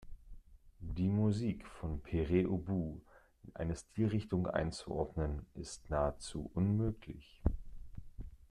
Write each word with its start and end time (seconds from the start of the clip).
Die 0.79 1.07
Musik 1.09 1.67
von 1.67 2.01
Pere 2.01 2.49
Ubu 2.49 2.97
in 3.43 3.55
eine 3.55 3.75
Stilrichtung 3.75 4.47
einzuordnen, 4.47 5.45
ist 5.53 5.91
nahezu 5.91 6.49
unmöglich. 6.55 7.39